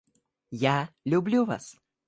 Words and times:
Я 0.63 0.89
люблю 1.05 1.45
Вас. 1.45 1.77